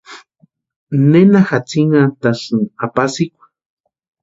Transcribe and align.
¿Nena 1.11 1.41
jatsinhantasïni 1.49 2.65
apasikwa? 2.85 3.45